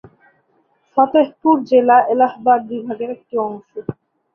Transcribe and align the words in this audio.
ফতেহপুর 0.97 1.55
জেলা 1.69 1.97
এলাহাবাদ 2.13 2.59
বিভাগের 2.71 3.09
একটি 3.15 3.35
অংশ। 3.45 3.69